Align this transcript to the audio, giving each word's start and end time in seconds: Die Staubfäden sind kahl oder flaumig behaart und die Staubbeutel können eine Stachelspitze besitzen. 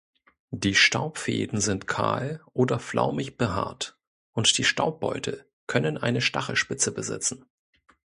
Die 0.49 0.73
Staubfäden 0.73 1.61
sind 1.61 1.85
kahl 1.85 2.43
oder 2.53 2.79
flaumig 2.79 3.37
behaart 3.37 3.99
und 4.33 4.57
die 4.57 4.63
Staubbeutel 4.63 5.45
können 5.67 5.99
eine 5.99 6.21
Stachelspitze 6.21 6.91
besitzen. 6.91 7.45